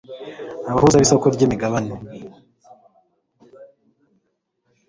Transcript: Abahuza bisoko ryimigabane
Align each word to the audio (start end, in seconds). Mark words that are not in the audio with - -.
Abahuza 0.71 1.01
bisoko 1.03 1.25
ryimigabane 1.35 1.93